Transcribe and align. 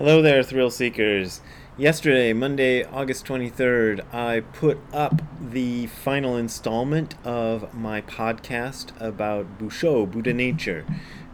Hello 0.00 0.22
there, 0.22 0.42
thrill 0.42 0.70
seekers. 0.70 1.42
Yesterday, 1.76 2.32
Monday, 2.32 2.84
August 2.84 3.26
23rd, 3.26 4.02
I 4.14 4.40
put 4.40 4.78
up 4.94 5.20
the 5.38 5.88
final 5.88 6.38
installment 6.38 7.16
of 7.22 7.74
my 7.74 8.00
podcast 8.00 8.98
about 8.98 9.58
Busho, 9.58 10.10
Buddha 10.10 10.32
Nature, 10.32 10.86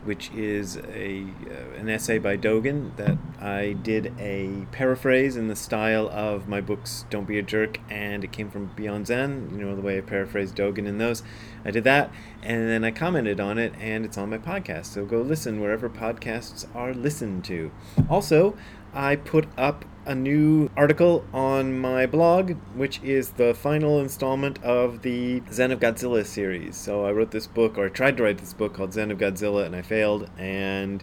which 0.03 0.33
is 0.33 0.79
a 0.79 1.27
uh, 1.49 1.79
an 1.79 1.89
essay 1.89 2.19
by 2.19 2.37
Dogen 2.37 2.97
that 2.97 3.17
I 3.41 3.75
did 3.75 4.13
a 4.19 4.67
paraphrase 4.72 5.37
in 5.37 5.46
the 5.46 5.54
style 5.54 6.08
of 6.08 6.48
my 6.48 6.60
books 6.60 7.04
Don't 7.08 7.28
Be 7.28 7.38
a 7.38 7.42
Jerk 7.42 7.78
and 7.88 8.24
It 8.24 8.33
Came 8.33 8.51
from 8.51 8.72
Beyond 8.74 9.06
Zen, 9.06 9.51
you 9.53 9.64
know 9.64 9.76
the 9.76 9.83
way 9.83 9.98
I 9.98 10.01
paraphrase 10.01 10.51
Dogen 10.51 10.88
in 10.88 10.98
those. 10.98 11.22
I 11.67 11.71
did 11.72 11.85
that 11.85 12.10
and 12.42 12.69
then 12.69 12.85
I 12.85 12.92
commented 12.92 13.40
on 13.40 13.58
it 13.58 13.74
and 13.80 14.04
it's 14.04 14.16
on 14.16 14.30
my 14.30 14.38
podcast. 14.38 14.87
So 14.87 15.04
go 15.04 15.21
listen 15.21 15.60
wherever 15.60 15.90
podcasts 15.90 16.65
are 16.74 16.95
listened 16.95 17.45
to. 17.46 17.73
Also, 18.09 18.56
I 18.95 19.16
put 19.16 19.46
up 19.59 19.84
a 20.06 20.15
new 20.15 20.71
article 20.77 21.24
on 21.34 21.79
my 21.79 22.07
blog, 22.07 22.52
which 22.74 23.02
is 23.02 23.30
the 23.30 23.52
final 23.52 24.01
installment 24.01 24.62
of 24.62 25.02
the 25.02 25.43
Zen 25.52 25.73
of 25.73 25.80
Godzilla 25.80 26.24
series. 26.24 26.77
So 26.77 27.05
I 27.05 27.10
wrote 27.10 27.33
this 27.33 27.48
book, 27.48 27.77
or 27.77 27.87
I 27.87 27.88
tried 27.88 28.16
to 28.19 28.23
write 28.23 28.38
this 28.38 28.55
book 28.55 28.74
called 28.74 28.93
Zen 28.95 29.10
of 29.10 29.19
Godzilla, 29.19 29.66
and 29.66 29.74
I 29.74 29.83
failed. 29.83 30.30
And 30.38 31.02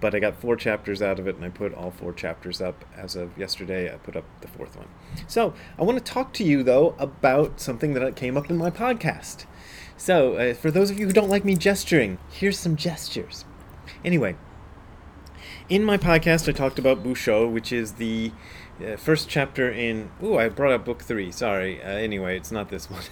but 0.00 0.14
I 0.14 0.20
got 0.20 0.36
four 0.36 0.54
chapters 0.56 1.02
out 1.02 1.18
of 1.18 1.26
it, 1.26 1.36
and 1.36 1.44
I 1.44 1.48
put 1.48 1.74
all 1.74 1.90
four 1.90 2.12
chapters 2.12 2.60
up 2.60 2.84
as 2.96 3.16
of 3.16 3.36
yesterday. 3.36 3.92
I 3.92 3.96
put 3.96 4.16
up 4.16 4.24
the 4.40 4.48
fourth 4.48 4.76
one. 4.76 4.88
So 5.26 5.54
I 5.78 5.82
want 5.82 5.98
to 5.98 6.04
talk 6.04 6.32
to 6.34 6.44
you 6.44 6.62
though 6.62 6.94
about 6.98 7.60
something 7.60 7.94
that 7.94 8.14
came 8.14 8.36
up 8.36 8.48
in 8.48 8.56
my 8.56 8.70
podcast. 8.70 9.46
So 9.96 10.34
uh, 10.34 10.54
for 10.54 10.70
those 10.70 10.90
of 10.90 10.98
you 10.98 11.06
who 11.06 11.12
don't 11.12 11.30
like 11.30 11.44
me 11.44 11.56
gesturing, 11.56 12.18
here's 12.30 12.58
some 12.58 12.76
gestures. 12.76 13.44
Anyway, 14.04 14.36
in 15.68 15.84
my 15.84 15.96
podcast, 15.96 16.48
I 16.48 16.52
talked 16.52 16.78
about 16.78 17.02
Busho, 17.02 17.50
which 17.50 17.72
is 17.72 17.92
the 17.92 18.32
uh, 18.84 18.96
first 18.96 19.28
chapter 19.28 19.70
in. 19.70 20.10
Oh, 20.20 20.36
I 20.36 20.48
brought 20.48 20.72
up 20.72 20.84
book 20.84 21.02
three. 21.02 21.30
Sorry. 21.32 21.82
Uh, 21.82 21.88
anyway, 21.88 22.36
it's 22.36 22.52
not 22.52 22.68
this 22.68 22.90
one. 22.90 23.02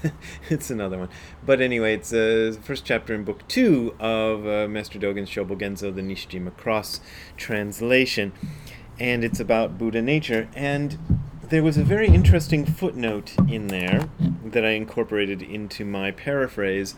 it's 0.51 0.71
another 0.71 0.99
one. 0.99 1.09
But 1.45 1.61
anyway, 1.61 1.95
it's 1.95 2.11
the 2.11 2.57
uh, 2.59 2.63
first 2.63 2.85
chapter 2.85 3.15
in 3.15 3.25
book 3.25 3.47
two 3.49 3.95
of 3.99 4.47
uh, 4.47 4.69
Master 4.69 4.99
Dogen's 4.99 5.31
Shobogenzo, 5.31 5.95
the 5.95 6.03
Nishijima 6.03 6.57
Cross 6.57 7.01
translation, 7.37 8.33
and 8.99 9.25
it's 9.25 9.41
about 9.41 9.79
Buddha 9.79 10.03
nature. 10.03 10.49
And 10.55 10.99
there 11.53 11.63
was 11.63 11.77
a 11.77 11.85
very 11.85 12.09
interesting 12.09 12.65
footnote 12.65 13.35
in 13.47 13.67
there 13.67 14.09
that 14.43 14.65
I 14.65 14.71
incorporated 14.71 15.43
into 15.43 15.85
my 15.85 16.11
paraphrase 16.11 16.95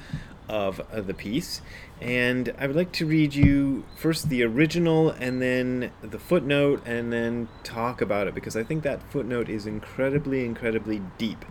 of 0.49 0.81
uh, 0.93 1.01
the 1.01 1.13
piece. 1.13 1.61
And 2.01 2.55
I 2.57 2.69
would 2.69 2.77
like 2.77 2.93
to 2.93 3.05
read 3.05 3.35
you 3.35 3.85
first 3.97 4.29
the 4.29 4.45
original 4.45 5.11
and 5.11 5.43
then 5.43 5.91
the 6.03 6.21
footnote 6.21 6.87
and 6.87 7.13
then 7.13 7.49
talk 7.65 8.01
about 8.01 8.29
it 8.29 8.35
because 8.37 8.57
I 8.57 8.63
think 8.63 8.85
that 8.85 9.03
footnote 9.11 9.49
is 9.49 9.67
incredibly, 9.67 10.45
incredibly 10.45 11.03
deep. 11.19 11.45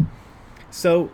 So, 0.71 1.11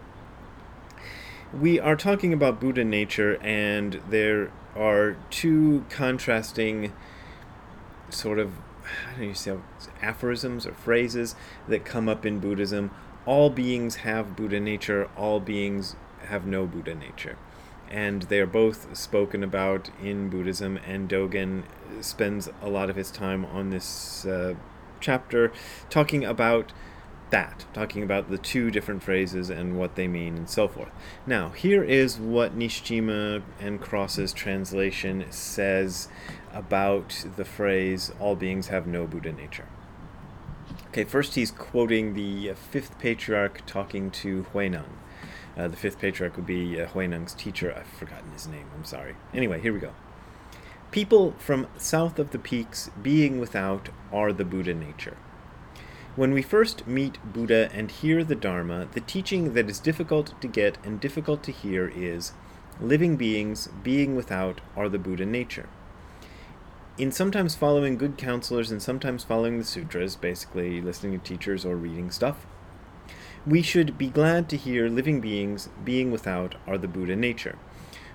we 1.51 1.79
are 1.79 1.95
talking 1.95 2.33
about 2.33 2.59
Buddha 2.59 2.83
nature, 2.83 3.39
and 3.41 3.99
there 4.07 4.51
are 4.75 5.17
two 5.31 5.85
contrasting 5.89 6.93
sort 8.11 8.37
of, 8.37 8.51
I 9.07 9.11
don't 9.11 9.21
know, 9.21 9.27
you 9.27 9.33
say 9.33 9.57
aphorisms 10.01 10.65
or 10.65 10.73
phrases 10.73 11.35
that 11.67 11.85
come 11.85 12.09
up 12.09 12.25
in 12.25 12.39
Buddhism. 12.39 12.91
All 13.25 13.49
beings 13.49 13.97
have 13.97 14.35
Buddha 14.35 14.59
nature, 14.59 15.09
all 15.15 15.39
beings 15.39 15.95
have 16.27 16.45
no 16.45 16.65
Buddha 16.65 16.95
nature 16.95 17.37
and 17.89 18.23
they 18.23 18.39
are 18.39 18.45
both 18.45 18.95
spoken 18.95 19.43
about 19.43 19.89
in 20.01 20.29
Buddhism. 20.29 20.79
And 20.85 21.09
Dogen 21.09 21.63
spends 22.01 22.49
a 22.61 22.69
lot 22.69 22.89
of 22.89 22.95
his 22.95 23.11
time 23.11 23.45
on 23.45 23.71
this 23.71 24.25
uh, 24.25 24.55
chapter 24.99 25.51
talking 25.89 26.23
about 26.23 26.71
that, 27.31 27.65
talking 27.73 28.03
about 28.03 28.29
the 28.29 28.37
two 28.37 28.71
different 28.71 29.03
phrases 29.03 29.49
and 29.49 29.77
what 29.77 29.95
they 29.95 30.07
mean 30.07 30.35
and 30.35 30.49
so 30.49 30.67
forth. 30.67 30.89
Now, 31.25 31.49
here 31.49 31.83
is 31.83 32.19
what 32.19 32.57
Nishijima 32.57 33.43
and 33.59 33.81
Cross's 33.81 34.33
translation 34.33 35.25
says 35.29 36.09
about 36.53 37.25
the 37.35 37.45
phrase, 37.45 38.11
all 38.19 38.35
beings 38.35 38.67
have 38.67 38.87
no 38.87 39.07
Buddha 39.07 39.31
nature. 39.31 39.67
Okay, 40.89 41.03
first 41.03 41.35
he's 41.35 41.51
quoting 41.51 42.13
the 42.13 42.53
fifth 42.53 42.97
patriarch 42.99 43.65
talking 43.65 44.09
to 44.11 44.45
Huineng. 44.53 44.89
Uh, 45.57 45.67
the 45.67 45.77
fifth 45.77 45.99
patriarch 45.99 46.35
would 46.35 46.45
be 46.45 46.81
uh, 46.81 47.25
teacher. 47.37 47.73
I've 47.75 47.87
forgotten 47.87 48.31
his 48.31 48.47
name. 48.47 48.67
I'm 48.75 48.85
sorry. 48.85 49.15
Anyway, 49.33 49.59
here 49.59 49.73
we 49.73 49.79
go. 49.79 49.93
People 50.91 51.35
from 51.37 51.67
south 51.77 52.17
of 52.17 52.31
the 52.31 52.39
peaks, 52.39 52.89
being 53.01 53.39
without, 53.39 53.89
are 54.11 54.33
the 54.33 54.45
Buddha 54.45 54.73
nature. 54.73 55.17
When 56.15 56.33
we 56.33 56.41
first 56.41 56.87
meet 56.87 57.19
Buddha 57.23 57.69
and 57.71 57.91
hear 57.91 58.23
the 58.23 58.35
Dharma, 58.35 58.87
the 58.93 58.99
teaching 58.99 59.53
that 59.53 59.69
is 59.69 59.79
difficult 59.79 60.33
to 60.41 60.47
get 60.47 60.77
and 60.83 60.99
difficult 60.99 61.43
to 61.43 61.51
hear 61.51 61.87
is 61.87 62.33
living 62.81 63.15
beings, 63.15 63.69
being 63.83 64.15
without, 64.15 64.61
are 64.75 64.89
the 64.89 64.97
Buddha 64.97 65.25
nature. 65.25 65.69
In 66.99 67.13
sometimes 67.13 67.55
following 67.55 67.95
good 67.95 68.17
counselors 68.17 68.71
and 68.71 68.81
sometimes 68.81 69.23
following 69.23 69.57
the 69.57 69.63
sutras, 69.63 70.17
basically 70.17 70.81
listening 70.81 71.17
to 71.17 71.25
teachers 71.25 71.63
or 71.63 71.77
reading 71.77 72.11
stuff, 72.11 72.45
we 73.47 73.61
should 73.61 73.97
be 73.97 74.09
glad 74.09 74.49
to 74.49 74.57
hear 74.57 74.89
living 74.89 75.21
beings, 75.21 75.69
being 75.85 76.11
without, 76.11 76.55
are 76.67 76.77
the 76.77 76.89
Buddha 76.89 77.15
nature. 77.15 77.57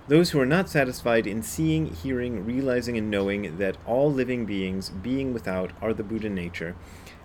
Those 0.07 0.29
who 0.29 0.39
are 0.39 0.45
not 0.45 0.69
satisfied 0.69 1.25
in 1.25 1.41
seeing, 1.41 1.87
hearing, 1.87 2.45
realizing, 2.45 2.95
and 2.95 3.09
knowing 3.09 3.57
that 3.57 3.75
all 3.87 4.13
living 4.13 4.45
beings, 4.45 4.89
being 4.89 5.33
without, 5.33 5.71
are 5.81 5.95
the 5.95 6.03
Buddha 6.03 6.29
nature, 6.29 6.75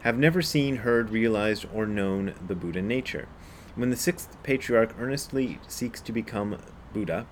have 0.00 0.16
never 0.16 0.40
seen, 0.40 0.76
heard, 0.76 1.10
realized, 1.10 1.66
or 1.74 1.84
known 1.84 2.32
the 2.48 2.54
Buddha 2.54 2.80
nature. 2.80 3.28
When 3.74 3.90
the 3.90 3.96
sixth 3.96 4.42
patriarch 4.42 4.94
earnestly 4.98 5.58
seeks 5.68 6.00
to 6.00 6.10
become 6.10 6.56
Buddha, 6.94 7.26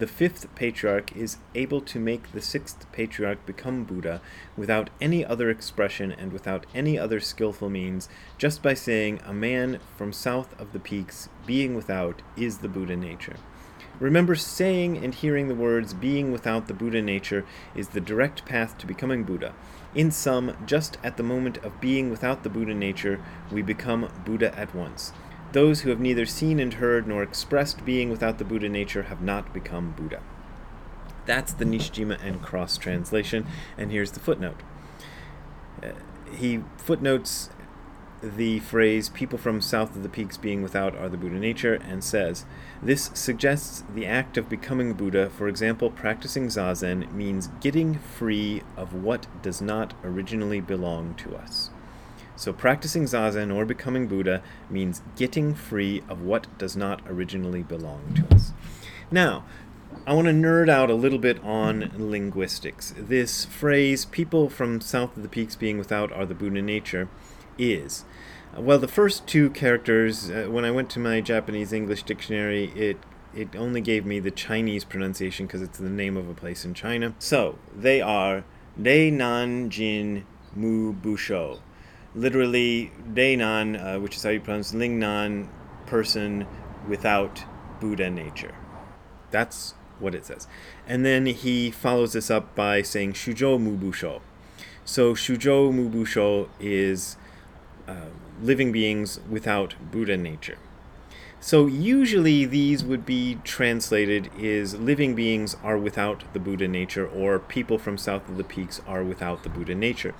the 0.00 0.06
fifth 0.06 0.52
patriarch 0.54 1.14
is 1.14 1.36
able 1.54 1.82
to 1.82 2.00
make 2.00 2.32
the 2.32 2.40
sixth 2.40 2.90
patriarch 2.90 3.44
become 3.44 3.84
Buddha 3.84 4.22
without 4.56 4.88
any 4.98 5.24
other 5.24 5.50
expression 5.50 6.10
and 6.10 6.32
without 6.32 6.64
any 6.74 6.98
other 6.98 7.20
skillful 7.20 7.68
means, 7.68 8.08
just 8.38 8.62
by 8.62 8.72
saying, 8.72 9.20
A 9.26 9.34
man 9.34 9.78
from 9.98 10.14
south 10.14 10.58
of 10.58 10.72
the 10.72 10.78
peaks, 10.78 11.28
being 11.44 11.74
without, 11.74 12.22
is 12.34 12.58
the 12.58 12.68
Buddha 12.68 12.96
nature. 12.96 13.36
Remember, 13.98 14.34
saying 14.34 14.96
and 14.96 15.14
hearing 15.14 15.48
the 15.48 15.54
words 15.54 15.92
being 15.92 16.32
without 16.32 16.66
the 16.66 16.72
Buddha 16.72 17.02
nature 17.02 17.44
is 17.74 17.88
the 17.88 18.00
direct 18.00 18.46
path 18.46 18.78
to 18.78 18.86
becoming 18.86 19.24
Buddha. 19.24 19.52
In 19.94 20.10
sum, 20.10 20.56
just 20.64 20.96
at 21.04 21.18
the 21.18 21.22
moment 21.22 21.58
of 21.58 21.78
being 21.78 22.08
without 22.08 22.42
the 22.42 22.48
Buddha 22.48 22.72
nature, 22.72 23.20
we 23.52 23.60
become 23.60 24.10
Buddha 24.24 24.58
at 24.58 24.74
once. 24.74 25.12
Those 25.52 25.80
who 25.80 25.90
have 25.90 26.00
neither 26.00 26.26
seen 26.26 26.60
and 26.60 26.74
heard 26.74 27.06
nor 27.06 27.22
expressed 27.22 27.84
being 27.84 28.10
without 28.10 28.38
the 28.38 28.44
Buddha 28.44 28.68
nature 28.68 29.04
have 29.04 29.20
not 29.20 29.52
become 29.52 29.92
Buddha. 29.92 30.22
That's 31.26 31.52
the 31.52 31.64
Nishijima 31.64 32.22
and 32.24 32.42
Cross 32.42 32.78
translation, 32.78 33.46
and 33.76 33.90
here's 33.90 34.12
the 34.12 34.20
footnote. 34.20 34.60
Uh, 35.82 35.92
he 36.32 36.62
footnotes 36.76 37.50
the 38.22 38.58
phrase 38.60 39.08
people 39.08 39.38
from 39.38 39.60
south 39.60 39.96
of 39.96 40.02
the 40.02 40.08
peaks 40.08 40.36
being 40.36 40.62
without 40.62 40.94
are 40.94 41.08
the 41.08 41.16
Buddha 41.16 41.38
nature 41.38 41.74
and 41.74 42.04
says 42.04 42.44
this 42.82 43.10
suggests 43.14 43.82
the 43.94 44.06
act 44.06 44.36
of 44.36 44.48
becoming 44.48 44.92
Buddha, 44.92 45.30
for 45.30 45.48
example, 45.48 45.90
practicing 45.90 46.48
Zazen, 46.48 47.10
means 47.12 47.48
getting 47.60 47.98
free 47.98 48.62
of 48.76 48.92
what 48.92 49.26
does 49.42 49.62
not 49.62 49.94
originally 50.04 50.60
belong 50.60 51.14
to 51.14 51.34
us. 51.34 51.70
So, 52.40 52.54
practicing 52.54 53.04
Zazen 53.04 53.54
or 53.54 53.66
becoming 53.66 54.06
Buddha 54.06 54.42
means 54.70 55.02
getting 55.14 55.54
free 55.54 56.02
of 56.08 56.22
what 56.22 56.46
does 56.56 56.74
not 56.74 57.02
originally 57.06 57.62
belong 57.62 58.14
to 58.14 58.34
us. 58.34 58.54
Now, 59.10 59.44
I 60.06 60.14
want 60.14 60.26
to 60.26 60.32
nerd 60.32 60.70
out 60.70 60.88
a 60.88 60.94
little 60.94 61.18
bit 61.18 61.38
on 61.44 61.92
linguistics. 61.98 62.94
This 62.96 63.44
phrase, 63.44 64.06
people 64.06 64.48
from 64.48 64.80
south 64.80 65.18
of 65.18 65.22
the 65.22 65.28
peaks 65.28 65.54
being 65.54 65.76
without 65.76 66.10
are 66.12 66.24
the 66.24 66.34
Buddha 66.34 66.62
nature, 66.62 67.10
is. 67.58 68.06
Well, 68.56 68.78
the 68.78 68.88
first 68.88 69.26
two 69.26 69.50
characters, 69.50 70.30
uh, 70.30 70.46
when 70.48 70.64
I 70.64 70.70
went 70.70 70.88
to 70.92 70.98
my 70.98 71.20
Japanese 71.20 71.74
English 71.74 72.04
dictionary, 72.04 72.72
it 72.74 72.96
it 73.34 73.54
only 73.54 73.82
gave 73.82 74.06
me 74.06 74.18
the 74.18 74.30
Chinese 74.30 74.84
pronunciation 74.84 75.46
because 75.46 75.60
it's 75.60 75.76
the 75.76 75.90
name 75.90 76.16
of 76.16 76.26
a 76.30 76.34
place 76.34 76.64
in 76.64 76.72
China. 76.72 77.14
So, 77.18 77.58
they 77.76 78.00
are 78.00 78.44
Dei 78.80 79.10
Nan 79.10 79.68
Jin 79.68 80.24
Mu 80.56 80.94
Busho 80.94 81.58
literally 82.14 82.92
Deinan, 83.12 83.76
uh, 83.76 84.00
which 84.00 84.16
is 84.16 84.22
how 84.22 84.30
you 84.30 84.40
pronounce 84.40 84.72
Lingnan, 84.72 85.48
person 85.86 86.46
without 86.88 87.44
Buddha 87.80 88.10
nature. 88.10 88.54
That's 89.30 89.74
what 89.98 90.14
it 90.14 90.24
says. 90.26 90.46
And 90.86 91.04
then 91.04 91.26
he 91.26 91.70
follows 91.70 92.12
this 92.12 92.30
up 92.30 92.54
by 92.54 92.82
saying 92.82 93.12
Shujo 93.14 93.58
Mubusho. 93.58 94.20
So 94.84 95.14
Shujo 95.14 95.72
Mubusho 95.72 96.48
is 96.58 97.16
uh, 97.86 98.06
living 98.42 98.72
beings 98.72 99.20
without 99.28 99.74
Buddha 99.92 100.16
nature. 100.16 100.58
So 101.42 101.66
usually 101.66 102.44
these 102.44 102.84
would 102.84 103.06
be 103.06 103.38
translated 103.44 104.30
is 104.38 104.74
living 104.74 105.14
beings 105.14 105.56
are 105.62 105.78
without 105.78 106.22
the 106.34 106.38
Buddha 106.38 106.68
nature 106.68 107.08
or 107.08 107.38
people 107.38 107.78
from 107.78 107.96
south 107.96 108.28
of 108.28 108.36
the 108.36 108.44
peaks 108.44 108.82
are 108.86 109.02
without 109.02 109.42
the 109.42 109.48
Buddha 109.48 109.74
nature. 109.74 110.14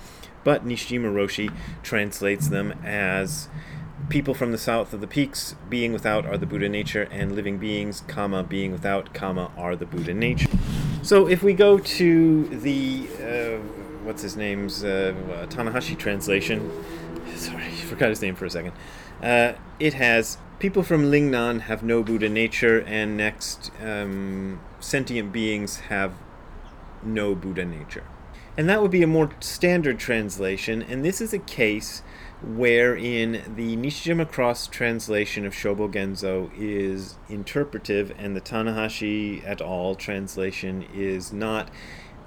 But 0.44 0.66
Nishijima 0.66 1.12
Roshi 1.12 1.52
translates 1.82 2.48
them 2.48 2.72
as 2.82 3.48
people 4.08 4.32
from 4.32 4.50
the 4.50 4.58
south 4.58 4.94
of 4.94 5.02
the 5.02 5.06
peaks 5.06 5.54
being 5.68 5.92
without 5.92 6.24
are 6.24 6.38
the 6.38 6.46
Buddha 6.46 6.70
nature 6.70 7.06
and 7.10 7.36
living 7.36 7.58
beings, 7.58 8.02
comma, 8.08 8.42
being 8.42 8.72
without, 8.72 9.12
comma, 9.12 9.50
are 9.58 9.76
the 9.76 9.84
Buddha 9.84 10.14
nature. 10.14 10.48
So 11.02 11.28
if 11.28 11.42
we 11.42 11.52
go 11.52 11.78
to 11.78 12.44
the 12.48 13.06
uh, 13.22 13.58
what's 14.04 14.22
his 14.22 14.36
name's 14.36 14.84
uh, 14.84 15.14
Tanahashi 15.50 15.98
translation, 15.98 16.70
sorry, 17.36 17.69
forgot 17.90 18.08
his 18.08 18.22
name 18.22 18.34
for 18.34 18.46
a 18.46 18.50
second. 18.50 18.72
Uh, 19.22 19.52
it 19.78 19.94
has 19.94 20.38
people 20.58 20.82
from 20.82 21.10
Lingnan 21.10 21.62
have 21.62 21.82
no 21.82 22.02
Buddha 22.02 22.28
nature, 22.28 22.80
and 22.86 23.16
next 23.16 23.70
um, 23.82 24.60
sentient 24.78 25.32
beings 25.32 25.80
have 25.80 26.14
no 27.02 27.34
Buddha 27.34 27.64
nature. 27.64 28.04
And 28.56 28.68
that 28.68 28.82
would 28.82 28.90
be 28.90 29.02
a 29.02 29.06
more 29.06 29.30
standard 29.40 29.98
translation, 29.98 30.82
and 30.82 31.04
this 31.04 31.20
is 31.20 31.32
a 31.32 31.38
case 31.38 32.02
wherein 32.42 33.42
the 33.54 33.76
Nishijima 33.76 34.30
Cross 34.30 34.68
translation 34.68 35.44
of 35.44 35.52
Shobo 35.52 35.92
Genzo 35.92 36.50
is 36.56 37.16
interpretive 37.28 38.12
and 38.18 38.34
the 38.34 38.40
Tanahashi 38.40 39.42
et 39.44 39.60
al. 39.60 39.94
translation 39.94 40.86
is 40.94 41.32
not. 41.32 41.70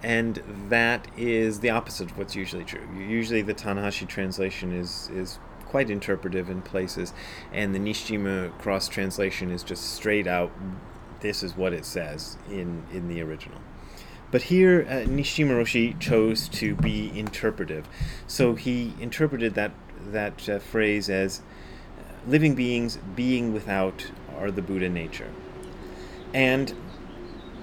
And 0.03 0.43
that 0.69 1.07
is 1.17 1.61
the 1.61 1.69
opposite 1.69 2.11
of 2.11 2.17
what's 2.17 2.35
usually 2.35 2.65
true. 2.65 2.85
Usually, 2.95 3.41
the 3.41 3.53
Tanahashi 3.53 4.05
translation 4.05 4.73
is, 4.73 5.09
is 5.13 5.39
quite 5.73 5.89
interpretive 5.89 6.51
in 6.51 6.61
places, 6.61 7.13
and 7.51 7.73
the 7.73 7.79
Nishijima 7.79 8.55
Cross 8.59 8.89
translation 8.89 9.49
is 9.49 9.63
just 9.63 9.95
straight 9.95 10.27
out 10.27 10.51
this 11.21 11.41
is 11.41 11.57
what 11.57 11.73
it 11.73 11.83
says 11.83 12.37
in, 12.47 12.83
in 12.93 13.07
the 13.07 13.23
original. 13.23 13.57
But 14.29 14.43
here, 14.43 14.85
uh, 14.87 15.09
Nishijima 15.09 15.49
Roshi 15.59 15.99
chose 15.99 16.47
to 16.49 16.75
be 16.75 17.11
interpretive. 17.17 17.87
So 18.27 18.53
he 18.53 18.93
interpreted 18.99 19.55
that 19.55 19.71
that 20.11 20.47
uh, 20.47 20.59
phrase 20.59 21.09
as 21.09 21.41
living 22.27 22.53
beings 22.53 22.99
being 23.15 23.51
without 23.51 24.11
are 24.37 24.51
the 24.51 24.61
Buddha 24.61 24.89
nature. 24.89 25.31
And 26.35 26.71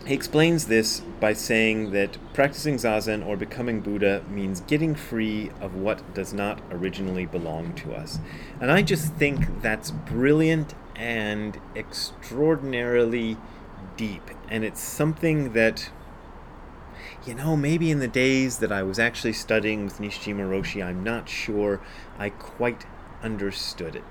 he 0.06 0.14
explains 0.14 0.66
this 0.66 1.00
by 1.20 1.32
saying 1.34 1.92
that 1.92 2.16
practicing 2.32 2.76
zazen 2.76 3.24
or 3.24 3.36
becoming 3.36 3.80
Buddha 3.80 4.24
means 4.28 4.60
getting 4.60 4.94
free 4.94 5.50
of 5.60 5.74
what 5.74 6.14
does 6.14 6.32
not 6.32 6.60
originally 6.70 7.26
belong 7.26 7.74
to 7.74 7.92
us. 7.92 8.18
And 8.60 8.70
I 8.70 8.82
just 8.82 9.14
think 9.14 9.62
that's 9.62 9.90
brilliant 9.90 10.74
and 10.96 11.60
extraordinarily 11.76 13.36
deep. 13.96 14.30
And 14.48 14.64
it's 14.64 14.80
something 14.80 15.52
that 15.52 15.90
you 17.26 17.34
know, 17.34 17.54
maybe 17.54 17.90
in 17.90 17.98
the 17.98 18.08
days 18.08 18.58
that 18.58 18.72
I 18.72 18.82
was 18.82 18.98
actually 18.98 19.34
studying 19.34 19.84
with 19.84 19.98
Nishijima 19.98 20.48
Roshi, 20.48 20.82
I'm 20.82 21.04
not 21.04 21.28
sure 21.28 21.80
I 22.18 22.30
quite 22.30 22.86
understood 23.22 23.94
it. 23.94 24.04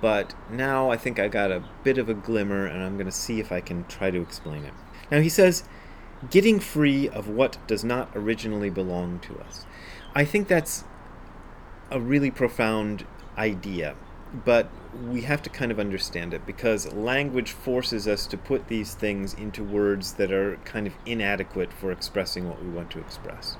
But 0.00 0.34
now 0.50 0.90
I 0.90 0.96
think 0.96 1.18
I 1.18 1.28
got 1.28 1.52
a 1.52 1.62
bit 1.84 1.98
of 1.98 2.08
a 2.08 2.14
glimmer, 2.14 2.66
and 2.66 2.82
I'm 2.82 2.94
going 2.94 3.06
to 3.06 3.12
see 3.12 3.40
if 3.40 3.52
I 3.52 3.60
can 3.60 3.84
try 3.84 4.10
to 4.10 4.20
explain 4.20 4.64
it. 4.64 4.72
Now 5.10 5.20
he 5.20 5.28
says, 5.28 5.64
getting 6.30 6.60
free 6.60 7.08
of 7.08 7.28
what 7.28 7.58
does 7.66 7.84
not 7.84 8.10
originally 8.14 8.70
belong 8.70 9.20
to 9.20 9.38
us. 9.40 9.66
I 10.14 10.24
think 10.24 10.48
that's 10.48 10.84
a 11.90 12.00
really 12.00 12.30
profound 12.30 13.06
idea 13.36 13.94
but 14.44 14.68
we 15.08 15.22
have 15.22 15.42
to 15.42 15.50
kind 15.50 15.70
of 15.70 15.78
understand 15.78 16.34
it 16.34 16.44
because 16.46 16.92
language 16.92 17.52
forces 17.52 18.08
us 18.08 18.26
to 18.26 18.36
put 18.36 18.68
these 18.68 18.94
things 18.94 19.34
into 19.34 19.62
words 19.62 20.14
that 20.14 20.32
are 20.32 20.56
kind 20.64 20.86
of 20.86 20.94
inadequate 21.04 21.72
for 21.72 21.92
expressing 21.92 22.48
what 22.48 22.62
we 22.62 22.68
want 22.68 22.90
to 22.90 22.98
express. 22.98 23.56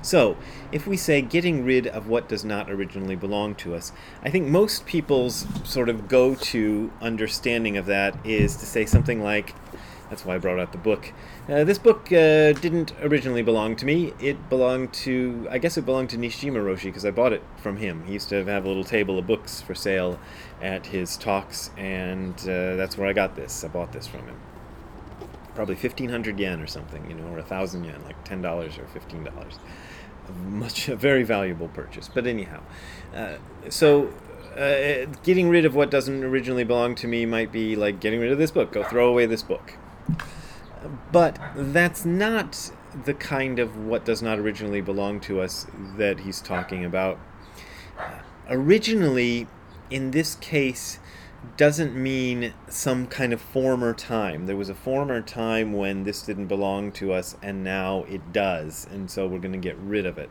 So, 0.00 0.36
if 0.72 0.86
we 0.86 0.96
say 0.96 1.20
getting 1.20 1.64
rid 1.64 1.86
of 1.86 2.06
what 2.06 2.28
does 2.28 2.44
not 2.44 2.70
originally 2.70 3.16
belong 3.16 3.54
to 3.56 3.74
us, 3.74 3.92
I 4.22 4.30
think 4.30 4.46
most 4.46 4.86
people's 4.86 5.46
sort 5.64 5.88
of 5.88 6.08
go 6.08 6.34
to 6.36 6.90
understanding 7.02 7.76
of 7.76 7.86
that 7.86 8.16
is 8.24 8.56
to 8.56 8.66
say 8.66 8.86
something 8.86 9.22
like 9.22 9.54
that's 10.10 10.24
why 10.24 10.34
I 10.34 10.38
brought 10.38 10.58
out 10.58 10.72
the 10.72 10.78
book. 10.78 11.12
Uh, 11.48 11.64
this 11.64 11.78
book 11.78 12.06
uh, 12.06 12.52
didn't 12.52 12.92
originally 13.02 13.42
belong 13.42 13.76
to 13.76 13.86
me. 13.86 14.14
It 14.20 14.48
belonged 14.48 14.92
to, 14.94 15.46
I 15.50 15.58
guess 15.58 15.76
it 15.76 15.84
belonged 15.84 16.10
to 16.10 16.16
Nishijima 16.16 16.56
Roshi 16.56 16.84
because 16.84 17.04
I 17.04 17.10
bought 17.10 17.32
it 17.32 17.42
from 17.56 17.76
him. 17.76 18.04
He 18.06 18.14
used 18.14 18.28
to 18.30 18.44
have 18.44 18.64
a 18.64 18.68
little 18.68 18.84
table 18.84 19.18
of 19.18 19.26
books 19.26 19.60
for 19.60 19.74
sale 19.74 20.18
at 20.62 20.86
his 20.86 21.16
talks, 21.16 21.70
and 21.76 22.34
uh, 22.40 22.76
that's 22.76 22.96
where 22.96 23.08
I 23.08 23.12
got 23.12 23.36
this. 23.36 23.64
I 23.64 23.68
bought 23.68 23.92
this 23.92 24.06
from 24.06 24.26
him. 24.26 24.40
Probably 25.54 25.74
1500 25.74 26.38
yen 26.38 26.60
or 26.60 26.66
something, 26.66 27.08
you 27.08 27.16
know, 27.16 27.26
or 27.28 27.38
a 27.38 27.42
thousand 27.42 27.84
yen, 27.84 28.02
like 28.04 28.24
$10 28.26 28.44
or 28.78 28.84
$15. 28.84 29.58
Much, 30.46 30.88
a 30.88 30.96
very 30.96 31.22
valuable 31.22 31.68
purchase. 31.68 32.08
But 32.08 32.26
anyhow, 32.26 32.62
uh, 33.14 33.38
so 33.68 34.12
uh, 34.56 35.06
getting 35.22 35.48
rid 35.48 35.64
of 35.64 35.74
what 35.74 35.90
doesn't 35.90 36.24
originally 36.24 36.64
belong 36.64 36.94
to 36.96 37.06
me 37.06 37.26
might 37.26 37.52
be 37.52 37.76
like 37.76 38.00
getting 38.00 38.20
rid 38.20 38.32
of 38.32 38.38
this 38.38 38.50
book. 38.50 38.72
Go 38.72 38.82
throw 38.82 39.08
away 39.08 39.26
this 39.26 39.42
book. 39.42 39.74
But 41.12 41.38
that's 41.54 42.04
not 42.04 42.70
the 43.04 43.14
kind 43.14 43.58
of 43.58 43.76
what 43.76 44.04
does 44.04 44.22
not 44.22 44.38
originally 44.38 44.80
belong 44.80 45.20
to 45.20 45.40
us 45.40 45.66
that 45.96 46.20
he's 46.20 46.40
talking 46.40 46.84
about. 46.84 47.18
Originally, 48.48 49.46
in 49.90 50.12
this 50.12 50.34
case, 50.36 50.98
doesn't 51.56 51.94
mean 51.94 52.52
some 52.68 53.06
kind 53.06 53.32
of 53.32 53.40
former 53.40 53.94
time. 53.94 54.46
There 54.46 54.56
was 54.56 54.68
a 54.68 54.74
former 54.74 55.20
time 55.20 55.72
when 55.72 56.04
this 56.04 56.22
didn't 56.22 56.46
belong 56.46 56.92
to 56.92 57.12
us, 57.12 57.36
and 57.42 57.62
now 57.62 58.04
it 58.08 58.32
does, 58.32 58.86
and 58.90 59.10
so 59.10 59.26
we're 59.26 59.38
going 59.38 59.52
to 59.52 59.58
get 59.58 59.76
rid 59.76 60.06
of 60.06 60.18
it. 60.18 60.30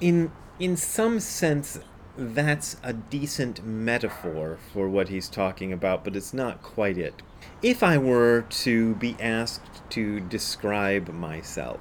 In 0.00 0.32
in 0.58 0.76
some 0.76 1.18
sense, 1.18 1.80
that's 2.16 2.76
a 2.82 2.92
decent 2.92 3.64
metaphor 3.64 4.58
for 4.72 4.88
what 4.88 5.08
he's 5.08 5.28
talking 5.28 5.72
about, 5.72 6.04
but 6.04 6.14
it's 6.14 6.34
not 6.34 6.62
quite 6.62 6.98
it. 6.98 7.22
If 7.62 7.82
I 7.82 7.98
were 7.98 8.42
to 8.42 8.94
be 8.96 9.16
asked 9.20 9.88
to 9.90 10.20
describe 10.20 11.08
myself, 11.08 11.80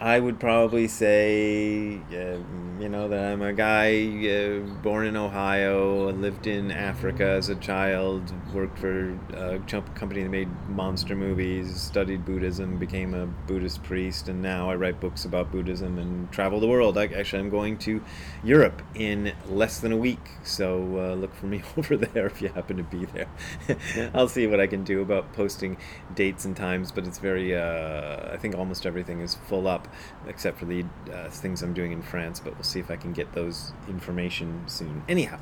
I 0.00 0.18
would 0.18 0.40
probably 0.40 0.88
say, 0.88 2.00
uh, 2.10 2.38
you 2.80 2.88
know, 2.88 3.08
that 3.08 3.32
I'm 3.32 3.42
a 3.42 3.52
guy 3.52 4.26
uh, 4.28 4.58
born 4.82 5.06
in 5.06 5.16
Ohio, 5.16 6.10
lived 6.10 6.48
in 6.48 6.72
Africa 6.72 7.24
as 7.24 7.48
a 7.48 7.54
child, 7.54 8.32
worked 8.52 8.78
for 8.78 9.16
a 9.32 9.60
company 9.94 10.24
that 10.24 10.28
made 10.30 10.48
monster 10.68 11.14
movies, 11.14 11.80
studied 11.80 12.24
Buddhism, 12.24 12.76
became 12.76 13.14
a 13.14 13.26
Buddhist 13.26 13.84
priest, 13.84 14.28
and 14.28 14.42
now 14.42 14.68
I 14.68 14.74
write 14.74 15.00
books 15.00 15.24
about 15.24 15.52
Buddhism 15.52 15.98
and 15.98 16.30
travel 16.32 16.58
the 16.58 16.66
world. 16.66 16.98
I, 16.98 17.06
actually, 17.06 17.38
I'm 17.38 17.50
going 17.50 17.78
to 17.78 18.02
Europe 18.42 18.82
in 18.96 19.32
less 19.48 19.78
than 19.78 19.92
a 19.92 19.96
week, 19.96 20.30
so 20.42 20.82
uh, 20.98 21.14
look 21.14 21.34
for 21.34 21.46
me 21.46 21.62
over 21.76 21.96
there 21.96 22.26
if 22.26 22.42
you 22.42 22.48
happen 22.48 22.76
to 22.78 22.82
be 22.82 23.04
there. 23.06 23.28
I'll 24.14 24.28
see 24.28 24.48
what 24.48 24.58
I 24.58 24.66
can 24.66 24.82
do 24.82 25.00
about 25.02 25.32
posting 25.32 25.76
dates 26.16 26.44
and 26.44 26.56
times, 26.56 26.90
but 26.90 27.06
it's 27.06 27.18
very, 27.18 27.56
uh, 27.56 28.32
I 28.32 28.36
think 28.38 28.56
almost 28.56 28.86
everything 28.86 29.20
is 29.20 29.36
full 29.36 29.68
up 29.68 29.83
except 30.26 30.58
for 30.58 30.64
the 30.64 30.84
uh, 31.12 31.28
things 31.30 31.62
I'm 31.62 31.74
doing 31.74 31.92
in 31.92 32.02
France. 32.02 32.40
But 32.40 32.54
we'll 32.54 32.64
see 32.64 32.80
if 32.80 32.90
I 32.90 32.96
can 32.96 33.12
get 33.12 33.32
those 33.32 33.72
information 33.88 34.62
soon. 34.66 35.02
Anyhow, 35.08 35.38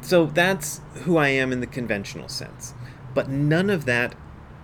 so 0.00 0.26
that's 0.26 0.80
who 1.02 1.16
I 1.16 1.28
am 1.28 1.52
in 1.52 1.60
the 1.60 1.66
conventional 1.66 2.28
sense. 2.28 2.74
But 3.14 3.28
none 3.28 3.70
of 3.70 3.84
that 3.86 4.14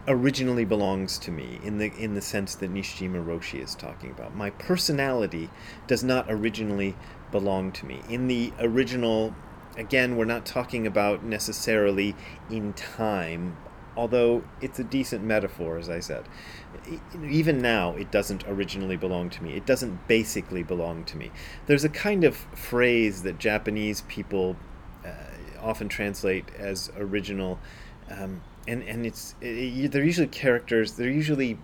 originally 0.06 0.64
belongs 0.64 1.18
to 1.18 1.30
me 1.30 1.58
in 1.62 1.78
the 1.78 1.92
in 1.98 2.14
the 2.14 2.20
sense 2.20 2.54
that 2.56 2.72
Nishijima 2.72 3.24
Roshi 3.24 3.62
is 3.62 3.74
talking 3.74 4.10
about. 4.10 4.34
My 4.36 4.50
personality 4.50 5.50
does 5.86 6.04
not 6.04 6.26
originally 6.28 6.96
belong 7.30 7.72
to 7.72 7.86
me. 7.86 8.02
In 8.08 8.28
the 8.28 8.52
original 8.58 9.34
again, 9.76 10.16
we're 10.16 10.24
not 10.24 10.46
talking 10.46 10.86
about 10.86 11.24
necessarily 11.24 12.14
in 12.50 12.72
time, 12.74 13.56
although 13.96 14.44
it's 14.60 14.78
a 14.78 14.84
decent 14.84 15.22
metaphor 15.24 15.78
as 15.78 15.88
I 15.88 16.00
said 16.00 16.24
even 17.22 17.60
now, 17.60 17.92
it 17.92 18.10
doesn't 18.10 18.44
originally 18.46 18.96
belong 18.96 19.30
to 19.30 19.42
me. 19.42 19.54
It 19.54 19.66
doesn't 19.66 20.06
basically 20.08 20.62
belong 20.62 21.04
to 21.04 21.16
me. 21.16 21.30
There's 21.66 21.84
a 21.84 21.88
kind 21.88 22.24
of 22.24 22.36
phrase 22.36 23.22
that 23.22 23.38
Japanese 23.38 24.02
people 24.02 24.56
uh, 25.04 25.10
often 25.60 25.88
translate 25.88 26.46
as 26.56 26.90
original, 26.96 27.58
um, 28.10 28.42
and 28.66 28.82
and 28.82 29.06
it's 29.06 29.34
it, 29.40 29.92
they're 29.92 30.04
usually 30.04 30.26
characters. 30.26 30.92
They're 30.92 31.10
usually 31.10 31.58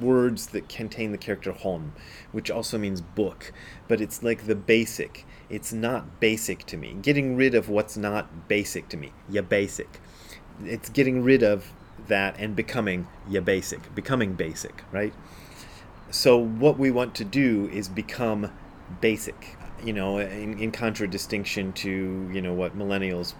words 0.00 0.48
that 0.48 0.68
contain 0.68 1.12
the 1.12 1.18
character 1.18 1.52
hon, 1.52 1.92
which 2.32 2.50
also 2.50 2.76
means 2.78 3.00
book, 3.00 3.52
but 3.86 4.00
it's 4.00 4.22
like 4.22 4.46
the 4.46 4.56
basic. 4.56 5.24
It's 5.48 5.72
not 5.72 6.20
basic 6.20 6.64
to 6.66 6.76
me. 6.76 6.96
Getting 7.00 7.36
rid 7.36 7.54
of 7.54 7.68
what's 7.68 7.96
not 7.96 8.48
basic 8.48 8.88
to 8.88 8.96
me. 8.96 9.12
Yeah, 9.28 9.42
basic. 9.42 10.00
It's 10.62 10.88
getting 10.88 11.22
rid 11.22 11.42
of 11.42 11.72
that 12.08 12.36
and 12.38 12.54
becoming 12.54 13.06
yeah 13.28 13.40
basic, 13.40 13.94
becoming 13.94 14.34
basic, 14.34 14.84
right? 14.92 15.14
So 16.10 16.36
what 16.36 16.78
we 16.78 16.90
want 16.90 17.14
to 17.16 17.24
do 17.24 17.68
is 17.72 17.88
become 17.88 18.52
basic, 19.00 19.56
you 19.82 19.92
know, 19.92 20.18
in, 20.18 20.58
in 20.58 20.70
contradistinction 20.70 21.72
to 21.74 22.30
you 22.32 22.42
know 22.42 22.52
what 22.52 22.76
millennials 22.76 23.34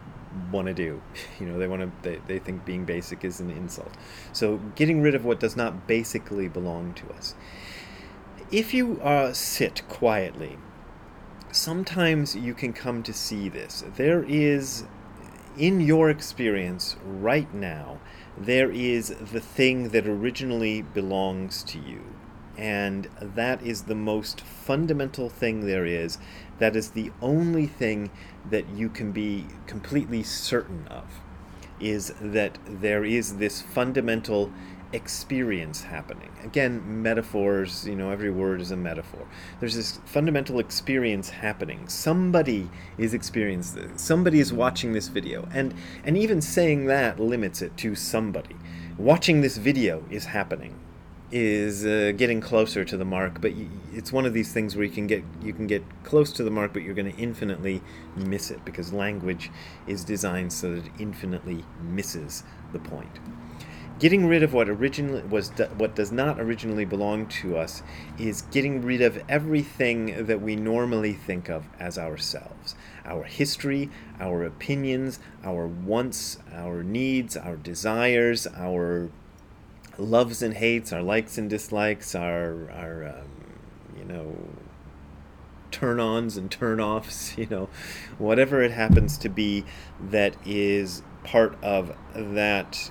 want 0.51 0.67
to 0.69 0.75
do. 0.75 1.01
You 1.41 1.47
know, 1.47 1.59
they 1.59 1.67
want 1.67 1.83
to 1.83 1.91
they, 2.03 2.21
they 2.27 2.39
think 2.39 2.65
being 2.65 2.85
basic 2.85 3.25
is 3.25 3.41
an 3.41 3.51
insult. 3.51 3.93
So 4.33 4.59
getting 4.77 5.03
rid 5.03 5.15
of 5.15 5.25
what 5.25 5.41
does 5.41 5.57
not 5.57 5.87
basically 5.87 6.49
belong 6.49 6.95
to 6.95 7.11
us. 7.13 7.35
If 8.51 8.73
you 8.73 9.01
uh, 9.03 9.33
sit 9.33 9.87
quietly, 9.89 10.59
sometimes 11.51 12.37
you 12.37 12.55
can 12.55 12.73
come 12.73 13.03
to 13.03 13.13
see 13.13 13.49
this. 13.49 13.85
There 13.97 14.23
is 14.23 14.85
in 15.57 15.81
your 15.81 16.11
experience 16.11 16.97
right 17.05 17.53
now, 17.55 17.99
there 18.37 18.71
is 18.71 19.09
the 19.09 19.41
thing 19.41 19.91
that 19.91 20.07
originally 20.07 20.83
belongs 20.83 21.63
to 21.65 21.79
you. 21.79 22.03
And 22.57 23.09
that 23.21 23.63
is 23.63 23.83
the 23.83 23.95
most 23.95 24.41
fundamental 24.41 25.29
thing 25.29 25.67
there 25.67 25.87
is. 25.87 26.19
That 26.59 26.77
is 26.77 26.91
the 26.91 27.11
only 27.21 27.67
thing 27.67 28.11
that 28.49 28.69
you 28.69 28.89
can 28.89 29.13
be 29.13 29.47
completely 29.67 30.23
certain 30.23 30.87
of. 30.89 31.05
Is 31.81 32.13
that 32.21 32.59
there 32.67 33.05
is 33.05 33.39
this 33.39 33.61
fundamental 33.61 34.53
experience 34.95 35.83
happening. 35.83 36.31
Again, 36.45 37.03
metaphors, 37.03 37.87
you 37.87 37.97
know, 37.97 38.11
every 38.11 38.31
word 38.31 38.61
is 38.61 38.71
a 38.71 38.77
metaphor. 38.77 39.27
There's 39.59 39.75
this 39.75 39.99
fundamental 40.05 40.61
experience 40.61 41.31
happening. 41.31 41.89
Somebody 41.89 42.71
is 42.97 43.13
experiencing 43.13 43.89
this. 43.89 44.03
Somebody 44.03 44.39
is 44.39 44.53
watching 44.53 44.93
this 44.93 45.09
video. 45.09 45.49
And 45.53 45.75
and 46.05 46.17
even 46.17 46.41
saying 46.41 46.87
that 46.87 47.19
limits 47.19 47.61
it 47.61 47.77
to 47.79 47.95
somebody. 47.95 48.57
Watching 48.97 49.41
this 49.41 49.57
video 49.57 50.05
is 50.11 50.27
happening 50.27 50.79
is 51.33 51.85
uh, 51.85 52.13
getting 52.17 52.41
closer 52.41 52.85
to 52.85 52.97
the 52.97 53.05
mark, 53.05 53.41
but 53.41 53.53
it's 53.93 54.13
one 54.13 54.25
of 54.25 54.33
these 54.33 54.53
things 54.53 54.77
where 54.77 54.85
you 54.85 54.93
can 54.93 55.09
get 55.09 55.25
you 55.43 55.53
can 55.53 55.67
get 55.67 55.83
close 56.05 56.33
to 56.33 56.45
the 56.45 56.51
mark, 56.51 56.73
but 56.73 56.83
you're 56.83 56.95
going 56.95 57.13
to 57.13 57.19
infinitely 57.19 57.83
miss 58.15 58.53
it 58.53 58.65
because 58.65 58.93
language 58.93 59.51
is 59.89 60.05
designed 60.05 60.53
so 60.53 60.77
that 60.77 60.87
it 60.87 60.93
infinitely 61.01 61.65
misses 61.83 62.45
the 62.73 62.79
point. 62.79 63.19
Getting 64.01 64.27
rid 64.27 64.43
of 64.43 64.53
what 64.53 64.69
originally 64.69 65.23
was 65.23 65.51
what 65.77 65.95
does 65.95 66.11
not 66.11 66.41
originally 66.41 66.85
belong 66.85 67.27
to 67.27 67.57
us 67.57 67.83
is 68.19 68.43
getting 68.43 68.83
rid 68.83 69.01
of 69.01 69.23
everything 69.29 70.27
that 70.27 70.41
we 70.41 70.57
normally 70.57 71.13
think 71.13 71.49
of 71.49 71.67
as 71.79 71.97
ourselves. 71.97 72.75
Our 73.05 73.23
history, 73.23 73.91
our 74.19 74.43
opinions, 74.43 75.21
our 75.45 75.69
wants, 75.69 76.39
our 76.53 76.83
needs, 76.83 77.37
our 77.37 77.57
desires, 77.57 78.49
our 78.49 79.11
loves 79.97 80.43
and 80.43 80.55
hates, 80.55 80.93
our 80.93 81.03
likes 81.03 81.39
and 81.39 81.49
dislikes, 81.49 82.17
our 82.17 82.69
our 82.73 83.05
um, 83.05 83.29
you 83.97 84.05
know 84.05 84.37
turn-ons 85.71 86.37
and 86.37 86.51
turn-offs, 86.51 87.37
you 87.39 87.47
know, 87.47 87.69
whatever 88.19 88.63
it 88.63 88.71
happens 88.71 89.19
to 89.19 89.29
be 89.29 89.65
that 90.01 90.37
is 90.47 91.03
part 91.25 91.57
of 91.63 91.95
that 92.15 92.91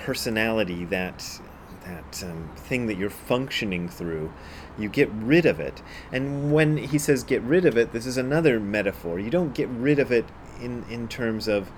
personality, 0.00 0.84
that 0.86 1.40
that 1.84 2.22
um, 2.24 2.50
thing 2.56 2.86
that 2.86 2.96
you're 2.96 3.10
functioning 3.10 3.88
through, 3.88 4.32
you 4.78 4.88
get 4.88 5.08
rid 5.12 5.46
of 5.46 5.58
it. 5.58 5.82
And 6.12 6.52
when 6.52 6.76
he 6.76 6.98
says 6.98 7.24
get 7.24 7.42
rid 7.42 7.64
of 7.64 7.76
it, 7.76 7.92
this 7.92 8.06
is 8.06 8.16
another 8.16 8.60
metaphor. 8.60 9.18
You 9.18 9.30
don't 9.30 9.54
get 9.54 9.68
rid 9.68 9.98
of 9.98 10.12
it 10.12 10.26
in 10.60 10.84
in 10.90 11.08
terms 11.08 11.48
of 11.48 11.70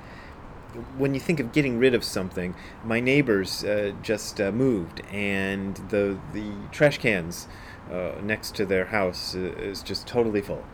when 0.97 1.15
you 1.15 1.21
think 1.21 1.41
of 1.41 1.53
getting 1.53 1.79
rid 1.79 1.95
of 1.95 2.05
something. 2.05 2.55
My 2.85 3.01
neighbors 3.01 3.65
uh, 3.65 3.93
just 4.03 4.41
uh, 4.41 4.51
moved, 4.53 5.03
and 5.13 5.77
the 5.91 6.19
the 6.33 6.53
trash 6.71 6.99
cans 6.99 7.49
uh, 7.91 8.13
next 8.23 8.55
to 8.57 8.67
their 8.67 8.87
house 8.87 9.35
uh, 9.35 9.55
is 9.59 9.83
just 9.83 10.07
totally 10.07 10.41
full. 10.41 10.65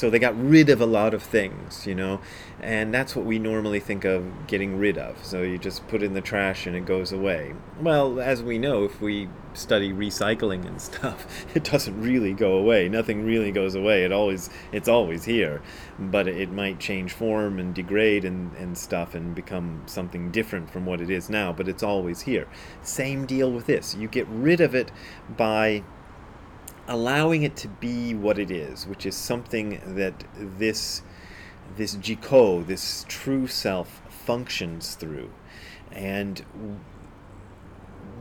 So 0.00 0.08
they 0.08 0.18
got 0.18 0.34
rid 0.42 0.70
of 0.70 0.80
a 0.80 0.86
lot 0.86 1.12
of 1.12 1.22
things, 1.22 1.86
you 1.86 1.94
know, 1.94 2.22
and 2.58 2.94
that's 2.94 3.14
what 3.14 3.26
we 3.26 3.38
normally 3.38 3.80
think 3.80 4.06
of 4.06 4.46
getting 4.46 4.78
rid 4.78 4.96
of. 4.96 5.22
So 5.22 5.42
you 5.42 5.58
just 5.58 5.86
put 5.88 6.02
in 6.02 6.14
the 6.14 6.22
trash 6.22 6.66
and 6.66 6.74
it 6.74 6.86
goes 6.86 7.12
away. 7.12 7.52
Well, 7.78 8.18
as 8.18 8.42
we 8.42 8.56
know, 8.56 8.84
if 8.84 9.02
we 9.02 9.28
study 9.52 9.92
recycling 9.92 10.66
and 10.66 10.80
stuff, 10.90 11.26
it 11.54 11.64
doesn't 11.64 12.00
really 12.00 12.32
go 12.32 12.54
away. 12.54 12.88
Nothing 12.88 13.26
really 13.26 13.52
goes 13.52 13.74
away. 13.74 14.02
It 14.02 14.10
always 14.10 14.48
it's 14.72 14.88
always 14.88 15.26
here, 15.26 15.60
but 15.98 16.26
it 16.26 16.50
might 16.50 16.80
change 16.80 17.12
form 17.12 17.58
and 17.58 17.74
degrade 17.74 18.24
and, 18.24 18.54
and 18.54 18.78
stuff 18.78 19.14
and 19.14 19.34
become 19.34 19.82
something 19.84 20.30
different 20.30 20.70
from 20.70 20.86
what 20.86 21.02
it 21.02 21.10
is 21.10 21.28
now, 21.28 21.52
but 21.52 21.68
it's 21.68 21.82
always 21.82 22.22
here. 22.22 22.48
Same 22.80 23.26
deal 23.26 23.52
with 23.52 23.66
this. 23.66 23.94
You 23.94 24.08
get 24.08 24.26
rid 24.28 24.62
of 24.62 24.74
it 24.74 24.90
by 25.36 25.84
allowing 26.90 27.44
it 27.44 27.54
to 27.54 27.68
be 27.68 28.12
what 28.12 28.36
it 28.36 28.50
is, 28.50 28.86
which 28.86 29.06
is 29.06 29.14
something 29.14 29.80
that 29.94 30.24
this 30.36 31.02
this 31.76 31.94
jiko, 31.94 32.66
this 32.66 33.06
true 33.08 33.46
self, 33.46 34.02
functions 34.08 34.96
through, 34.96 35.30
and 35.92 36.44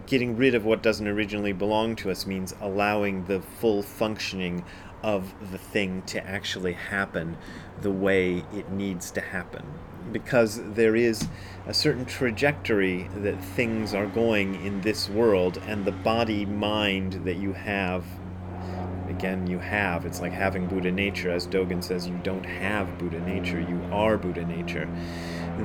getting 0.05 0.37
rid 0.37 0.53
of 0.53 0.63
what 0.63 0.83
doesn't 0.83 1.07
originally 1.07 1.51
belong 1.51 1.95
to 1.95 2.11
us 2.11 2.27
means 2.27 2.53
allowing 2.61 3.25
the 3.25 3.41
full 3.41 3.81
functioning 3.81 4.63
of 5.01 5.33
the 5.51 5.57
thing 5.57 6.03
to 6.03 6.23
actually 6.27 6.73
happen 6.73 7.37
the 7.81 7.91
way 7.91 8.43
it 8.53 8.69
needs 8.71 9.09
to 9.09 9.21
happen. 9.21 9.63
Because 10.11 10.61
there 10.73 10.95
is 10.95 11.27
a 11.65 11.73
certain 11.73 12.05
trajectory 12.05 13.09
that 13.15 13.43
things 13.43 13.95
are 13.95 14.07
going 14.07 14.63
in 14.63 14.81
this 14.81 15.09
world, 15.09 15.57
and 15.65 15.85
the 15.85 15.91
body 15.91 16.45
mind 16.45 17.25
that 17.25 17.37
you 17.37 17.53
have 17.53 18.03
again 19.19 19.45
you 19.47 19.59
have. 19.59 20.05
It's 20.05 20.21
like 20.21 20.31
having 20.31 20.65
Buddha 20.65 20.91
nature. 20.91 21.29
As 21.29 21.45
Dogen 21.45 21.83
says, 21.83 22.07
you 22.07 22.17
don't 22.23 22.45
have 22.45 22.97
Buddha 22.97 23.19
nature, 23.19 23.59
you 23.59 23.81
are 23.91 24.17
Buddha 24.17 24.45
nature. 24.45 24.87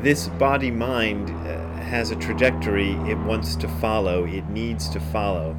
This 0.02 0.26
body 0.26 0.73
mind 0.73 1.30
uh, 1.30 1.76
has 1.76 2.11
a 2.11 2.16
trajectory 2.16 2.94
it 3.08 3.16
wants 3.18 3.54
to 3.56 3.68
follow, 3.68 4.25
it 4.25 4.49
needs 4.49 4.88
to 4.88 4.99
follow. 4.99 5.56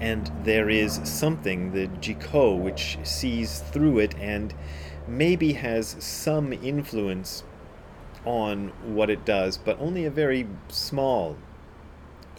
And 0.00 0.30
there 0.44 0.68
is 0.68 1.00
something, 1.04 1.72
the 1.72 1.86
Jiko, 2.02 2.58
which 2.58 2.98
sees 3.04 3.60
through 3.60 4.00
it 4.00 4.14
and 4.18 4.54
maybe 5.08 5.54
has 5.54 5.96
some 5.98 6.52
influence 6.52 7.44
on 8.26 8.68
what 8.84 9.08
it 9.08 9.24
does, 9.24 9.56
but 9.56 9.80
only 9.80 10.04
a 10.04 10.10
very 10.10 10.46
small 10.68 11.36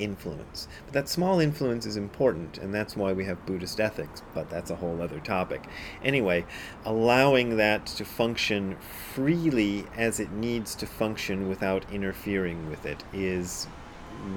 influence. 0.02 0.68
But 0.86 0.94
that 0.94 1.10
small 1.10 1.40
influence 1.40 1.86
is 1.86 1.96
important, 1.96 2.58
and 2.58 2.74
that's 2.74 2.96
why 2.96 3.14
we 3.14 3.26
have 3.26 3.46
Buddhist 3.46 3.80
ethics, 3.80 4.22
but 4.34 4.50
that's 4.50 4.72
a 4.72 4.76
whole 4.76 5.02
other 5.02 5.20
topic. 5.20 5.64
Anyway, 6.04 6.46
allowing 6.86 7.58
that 7.58 7.86
to 7.88 8.06
function 8.06 8.78
freely 9.14 9.86
as 9.96 10.20
it 10.20 10.32
needs 10.32 10.76
to 10.76 10.86
function 10.86 11.48
without 11.48 11.86
interfering 11.92 12.70
with 12.70 12.86
it 12.86 13.04
is 13.14 13.68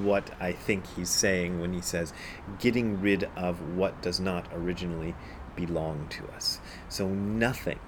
what 0.02 0.30
I 0.40 0.52
think 0.52 0.86
he's 0.96 1.10
saying 1.10 1.60
when 1.60 1.72
he 1.72 1.80
says 1.80 2.12
getting 2.58 3.00
rid 3.00 3.28
of 3.36 3.76
what 3.76 4.00
does 4.02 4.20
not 4.20 4.46
originally 4.54 5.14
belong 5.56 6.06
to 6.10 6.26
us. 6.34 6.60
So 6.88 7.08
nothing 7.08 7.78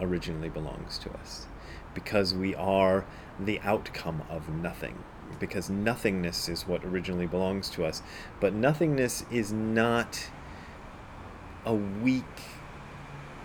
originally 0.00 0.48
belongs 0.48 0.98
to 0.98 1.10
us 1.12 1.46
because 1.94 2.34
we 2.34 2.54
are 2.54 3.04
the 3.38 3.60
outcome 3.60 4.22
of 4.28 4.48
nothing 4.48 5.02
because 5.38 5.70
nothingness 5.70 6.48
is 6.48 6.66
what 6.66 6.84
originally 6.84 7.26
belongs 7.26 7.68
to 7.70 7.84
us. 7.84 8.02
But 8.40 8.54
nothingness 8.54 9.24
is 9.30 9.52
not 9.52 10.30
a 11.64 11.74
weak 11.74 12.24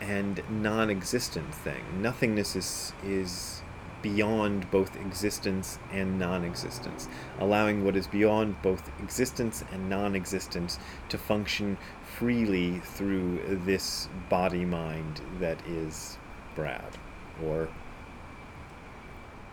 and 0.01 0.41
non 0.49 0.89
existent 0.89 1.53
thing. 1.53 2.01
Nothingness 2.01 2.55
is, 2.55 2.93
is 3.03 3.61
beyond 4.01 4.69
both 4.71 4.95
existence 4.95 5.79
and 5.91 6.19
non 6.19 6.43
existence, 6.43 7.07
allowing 7.39 7.83
what 7.83 7.95
is 7.95 8.07
beyond 8.07 8.61
both 8.61 8.91
existence 8.99 9.63
and 9.71 9.89
non 9.89 10.15
existence 10.15 10.79
to 11.09 11.17
function 11.17 11.77
freely 12.17 12.79
through 12.79 13.59
this 13.65 14.07
body 14.29 14.65
mind 14.65 15.21
that 15.39 15.59
is 15.67 16.17
Brad 16.55 16.97
or 17.43 17.69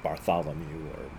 Bartholomew 0.03 0.89
or 0.91 1.11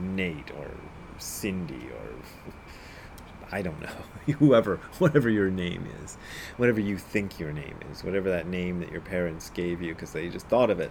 Nate 0.00 0.50
or 0.58 0.70
Cindy 1.18 1.88
or 1.90 2.52
I 3.52 3.60
don't 3.60 3.80
know, 3.82 4.34
whoever, 4.38 4.76
whatever 4.98 5.28
your 5.28 5.50
name 5.50 5.86
is, 6.02 6.16
whatever 6.56 6.80
you 6.80 6.96
think 6.96 7.38
your 7.38 7.52
name 7.52 7.78
is, 7.90 8.02
whatever 8.02 8.30
that 8.30 8.46
name 8.46 8.80
that 8.80 8.90
your 8.90 9.02
parents 9.02 9.50
gave 9.50 9.82
you 9.82 9.92
because 9.92 10.12
they 10.12 10.30
just 10.30 10.46
thought 10.46 10.70
of 10.70 10.80
it 10.80 10.90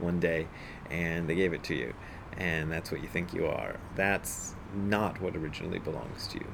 one 0.00 0.18
day 0.18 0.48
and 0.90 1.28
they 1.28 1.36
gave 1.36 1.52
it 1.52 1.62
to 1.64 1.74
you, 1.76 1.94
and 2.36 2.70
that's 2.70 2.90
what 2.90 3.00
you 3.00 3.08
think 3.08 3.32
you 3.32 3.46
are. 3.46 3.78
That's 3.94 4.56
not 4.74 5.20
what 5.20 5.36
originally 5.36 5.78
belongs 5.78 6.26
to 6.28 6.38
you. 6.38 6.52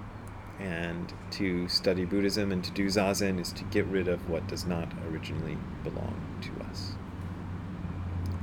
And 0.59 1.13
to 1.33 1.69
study 1.69 2.05
Buddhism 2.05 2.53
and 2.53 2.63
to 2.65 2.71
do 2.71 2.87
Zazen 2.87 3.41
is 3.41 3.53
to 3.53 3.65
get 3.65 3.87
rid 3.87 4.09
of 4.09 4.29
what 4.29 4.47
does 4.47 4.67
not 4.67 4.89
originally 5.11 5.57
belong 5.83 6.21
to 6.43 6.65
us. 6.65 6.93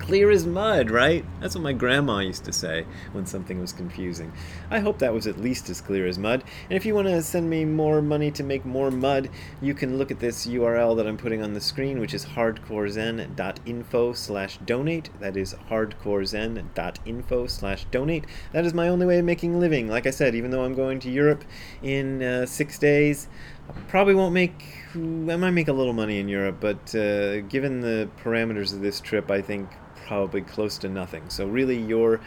Clear 0.03 0.29
as 0.29 0.45
mud, 0.45 0.91
right? 0.91 1.23
That's 1.39 1.55
what 1.55 1.63
my 1.63 1.71
grandma 1.71 2.19
used 2.19 2.43
to 2.43 2.51
say 2.51 2.85
when 3.13 3.25
something 3.25 3.61
was 3.61 3.71
confusing. 3.71 4.33
I 4.69 4.79
hope 4.79 4.99
that 4.99 5.13
was 5.13 5.27
at 5.27 5.39
least 5.39 5.69
as 5.69 5.79
clear 5.79 6.05
as 6.05 6.19
mud. 6.19 6.43
And 6.69 6.75
if 6.75 6.85
you 6.85 6.93
want 6.93 7.07
to 7.07 7.21
send 7.21 7.49
me 7.49 7.63
more 7.63 8.01
money 8.01 8.29
to 8.31 8.43
make 8.43 8.65
more 8.65 8.91
mud, 8.91 9.29
you 9.61 9.73
can 9.73 9.97
look 9.97 10.11
at 10.11 10.19
this 10.19 10.45
URL 10.45 10.97
that 10.97 11.07
I'm 11.07 11.15
putting 11.15 11.41
on 11.41 11.53
the 11.53 11.61
screen, 11.61 12.01
which 12.01 12.13
is 12.13 12.25
hardcorezen.info 12.25 14.13
slash 14.13 14.57
donate. 14.57 15.09
That 15.21 15.37
is 15.37 15.55
hardcorezen.info 15.69 17.47
slash 17.47 17.85
donate. 17.85 18.25
That 18.51 18.65
is 18.65 18.73
my 18.73 18.89
only 18.89 19.05
way 19.05 19.19
of 19.19 19.25
making 19.25 19.55
a 19.55 19.57
living. 19.57 19.87
Like 19.87 20.05
I 20.05 20.11
said, 20.11 20.35
even 20.35 20.51
though 20.51 20.65
I'm 20.65 20.75
going 20.75 20.99
to 20.99 21.09
Europe 21.09 21.45
in 21.81 22.21
uh, 22.21 22.45
six 22.45 22.77
days, 22.77 23.29
I 23.69 23.79
probably 23.87 24.15
won't 24.15 24.33
make 24.33 24.83
I 24.95 24.97
might 24.97 25.51
make 25.51 25.69
a 25.69 25.73
little 25.73 25.93
money 25.93 26.19
in 26.19 26.27
Europe, 26.27 26.57
but 26.59 26.93
uh, 26.93 27.41
given 27.41 27.81
the 27.81 28.09
parameters 28.23 28.73
of 28.73 28.81
this 28.81 28.99
trip, 28.99 29.31
I 29.31 29.41
think 29.41 29.69
probably 30.05 30.41
close 30.41 30.77
to 30.79 30.89
nothing. 30.89 31.29
So, 31.29 31.47
really, 31.47 31.77
your 31.77 32.21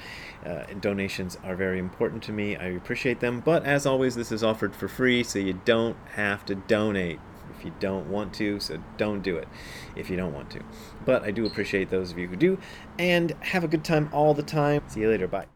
uh, 0.45 0.65
donations 0.81 1.39
are 1.45 1.57
very 1.57 1.79
important 1.79 2.23
to 2.25 2.33
me. 2.33 2.57
I 2.57 2.67
appreciate 2.67 3.21
them. 3.21 3.41
But 3.41 3.65
as 3.65 3.87
always, 3.87 4.15
this 4.15 4.33
is 4.33 4.43
offered 4.43 4.75
for 4.75 4.89
free, 4.89 5.23
so 5.23 5.39
you 5.39 5.61
don't 5.65 5.97
have 6.15 6.45
to 6.47 6.55
donate 6.55 7.21
if 7.57 7.65
you 7.65 7.73
don't 7.81 8.09
want 8.09 8.35
to. 8.35 8.61
So, 8.61 8.79
don't 8.97 9.23
do 9.23 9.37
it 9.37 9.49
if 9.95 10.11
you 10.11 10.17
don't 10.17 10.35
want 10.35 10.51
to. 10.51 10.61
But 11.05 11.23
I 11.23 11.31
do 11.31 11.47
appreciate 11.47 11.91
those 11.91 12.11
of 12.11 12.19
you 12.19 12.29
who 12.29 12.37
do. 12.37 12.59
And 12.99 13.33
have 13.41 13.65
a 13.65 13.69
good 13.69 13.85
time 13.85 14.09
all 14.13 14.35
the 14.35 14.43
time. 14.43 14.83
See 14.89 15.01
you 15.01 15.09
later. 15.09 15.27
Bye. 15.29 15.56